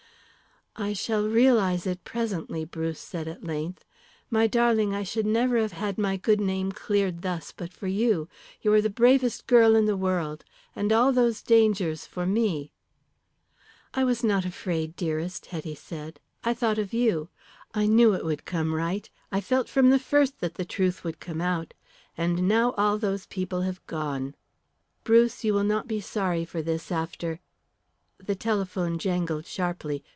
[0.77, 3.83] "I shall realise it presently," Bruce said at length.
[4.29, 8.29] "My darling, I should never have had my good name cleared thus but for you.
[8.61, 10.45] You are the bravest girl in the world.
[10.73, 12.71] And all those dangers for me!"
[13.93, 16.21] "I was not afraid, dearest," Hetty said.
[16.41, 17.27] "I thought of you.
[17.73, 19.09] I knew it would come right.
[19.29, 21.73] I felt from the first that the truth would come out.
[22.17, 24.35] And now all those people have gone.
[25.03, 27.41] Bruce, you will not be sorry for this after"
[28.25, 30.05] The telephone jangled sharply.